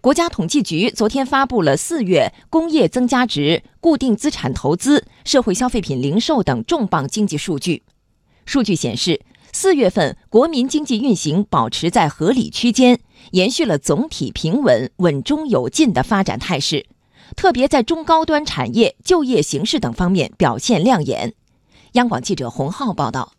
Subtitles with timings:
[0.00, 7.82] 国家统计局昨天发布了四月工业增加值、固定资产投资、社会消费品零售等重磅经济数据。
[8.46, 9.20] 数据显示，
[9.52, 13.00] 四月份国民经济运行保持在合理区间，
[13.32, 16.86] 延续了总体平稳、稳中有进的发展态势，
[17.34, 21.34] 特别在中高端产业、就业形势等方面表现亮眼。
[21.92, 23.32] 央广记者洪浩报道。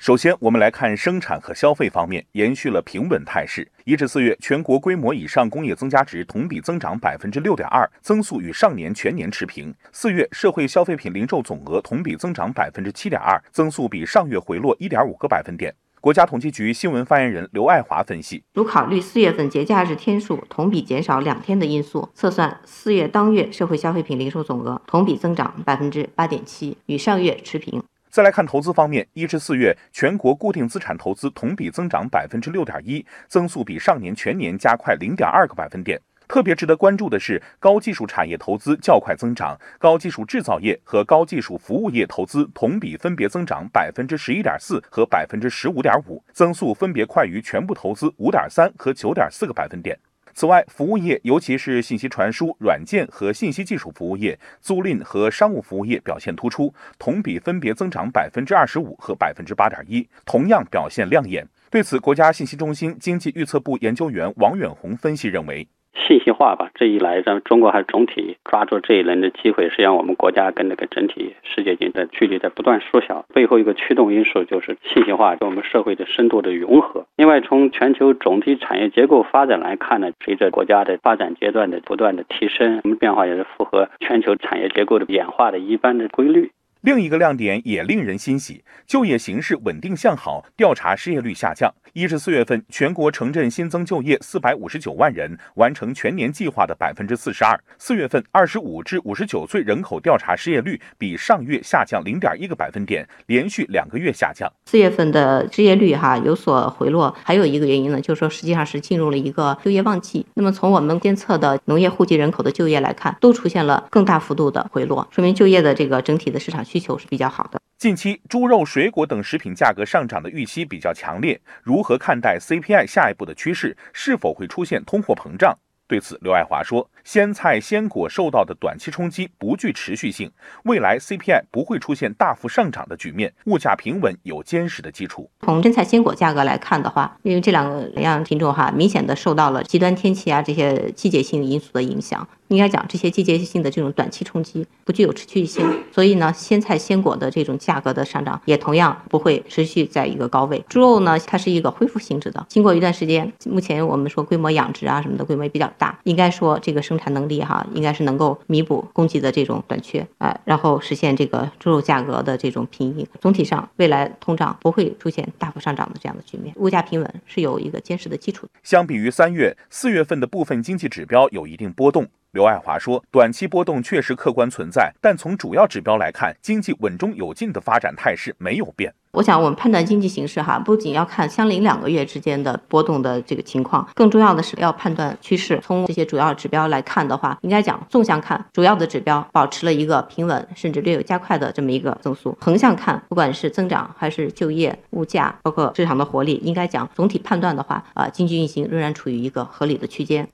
[0.00, 3.70] 首先，我们来看生产和消费方面，延续了平稳态势。
[3.84, 9.74] 一至四月，全国规模以上工业增加值同比增长百分之六点二，增速与上年全年持平。
[9.92, 15.74] 四月社会消费品零售总额同比增长百分之七点二，增速比上月回落一点五个百分点。
[16.00, 27.82] 国家统计局新闻发言人刘爱华分析：如考虑四月份节假日天数同比减少两天的因素，测算四月当月社会消费品零售总额同比增长百分之八点七，与上月持平。
[28.10, 36.00] 再来看投资方面，一至四月全国固定资产投资同比增长百分之六点一，增速比上年全年加快零点二个百分点。
[36.26, 49.96] 特别值得关注的是，高技术产业投资较快增长，高技术制造业和高技术服务业投资同比分别增长百分之十一点四和百分之十五点五，增速分别快于全部投资五点三和九点四个百分点。
[50.34, 61.46] 此外，服务业，尤其是信息传输、软件和信息技术服务业、租赁和商务服务业表现突出，同比分别增长百分之二十五和百分之八点一，同样表现亮眼。
[61.70, 65.66] 对此，国家信息中心经济预测部研究员王远红分析认为。
[65.94, 73.24] 信息化吧，这一来，咱们中国还总体抓住这一轮的机会，实际上我们国家跟那个整体世界间的距离在不断缩小。
[73.34, 77.04] 背后一个驱动因素就是信息化跟我们社会的深度的融合。
[77.16, 86.50] 另外，从全球总体产业结构发展来看呢，随着国家的发展阶段的不断的提升，我们变化也是符合全球产业结构的演化的一般的规律。
[86.82, 91.70] 另一个亮点也令人欣喜，就业形势稳定向好，调查失业率下降。
[91.92, 97.58] 一至四月份，全国城镇新增就业四百五十九万人，完成全年计划的百分之四十二。
[97.78, 104.50] 四月份，二十五至五十九岁人口调查失业率比上月下降零点一个百分点，连续两个月下降。
[104.64, 110.24] 四月份的失业率哈有所回落，还有一个原因呢，就是说实际上是进入了一个就业旺季。
[110.34, 117.60] 那么从我们监测的农业户籍人口的就业来看，都出现了更大幅度的回落，说明就业的这个整体的市场需求是比较好的。
[117.78, 123.76] 近期猪肉、水果等食品价格上涨的预期比较强烈，如何看待 CPI 下一步的趋势？
[123.92, 125.58] 是否会出现通货膨胀？
[125.90, 130.30] 对此，刘爱华说：“鲜菜鲜果受到的短期冲击不具持续性，
[130.62, 135.28] 未来 CPI 不会出现大幅上涨的局面，物价平稳有坚实的基础。
[135.40, 150.64] 从真菜鲜果价格来看的话，因为这两个样品种哈，明显的受到了极端天气啊这些季节性因素的影响。”应该讲，这些季节性的这种短期冲击不具有持续性，所以呢，鲜菜鲜果的这种价格的上涨也同样不会持续在一个高位。
[150.68, 163.08] 猪肉呢，它是一个恢复性质的，经过一段时间，目前我们说规模养殖啊什么的规模也比较大，应该说这个生产能力哈，应该是能够弥补供给的这种短缺啊，然后实现这个猪肉价格的这种平抑。
[163.18, 168.46] 总体上，未来通胀不会出现大幅上涨的这样的局面，物价平稳是有一个坚实的基础。
[168.62, 172.06] 相比于三月、四月份的部分经济指标有一定波动。
[172.32, 178.94] 刘爱华说：“短期波动确实客观存在，但从主要指标来看，经济稳中有进的发展态势没有变。
[179.10, 185.58] 我想，我们判断经济形势哈，不仅要看相邻两个月之间的波动的这个情况，更重要的是要判断趋势。
[185.60, 200.28] 从这些主要指标来看的话，应该讲纵向看，主要的指标保持了一个平稳，甚至略有加快的这么一个增速；横向看，不管是增长还是就业、物价，包括市场的活力，应该讲总体判断的话，啊，经济运行仍然处于一个合理的区间。”